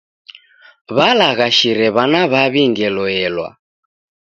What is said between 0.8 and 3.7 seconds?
W'alaghashire w'ana w'aw'i ngelo elwa.